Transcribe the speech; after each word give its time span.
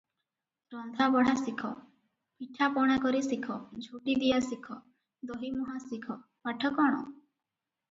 ରନ୍ଧା 0.75 1.09
ବଢ଼ା 1.15 1.35
ଶିଖ, 1.41 1.69
ପିଠାପଣା 2.39 2.97
କରି 3.05 3.21
ଶିଖ, 3.27 3.59
ଝୋଟିଦିଆ 3.89 4.41
ଶିଖ, 4.49 4.81
ଦହିମୁହାଁ 5.35 5.85
ଶିଖ, 5.87 6.21
ପାଠ 6.49 6.77
କ’ଣ?” 6.83 7.07